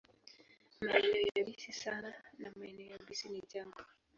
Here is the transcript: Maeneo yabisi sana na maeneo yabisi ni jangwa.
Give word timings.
Maeneo 0.85 1.27
yabisi 1.37 1.71
sana 1.81 2.11
na 2.39 2.47
maeneo 2.57 2.91
yabisi 2.93 3.25
ni 3.29 3.41
jangwa. 3.53 3.83